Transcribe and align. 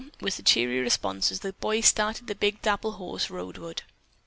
was 0.19 0.35
the 0.35 0.41
cheery 0.41 0.79
response 0.79 1.31
as 1.31 1.41
the 1.41 1.53
boy 1.53 1.79
started 1.79 2.25
the 2.25 2.33
big 2.33 2.59
dapple 2.63 2.93
horse 2.93 3.29
roadward. 3.29 3.83